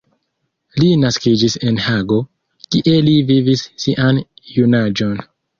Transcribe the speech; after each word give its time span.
Li 0.83 0.87
naskiĝis 1.01 1.57
en 1.71 1.77
Hago, 1.89 2.19
kie 2.77 2.97
li 3.09 3.15
vivis 3.33 3.65
sian 3.85 4.23
junaĝon. 4.57 5.25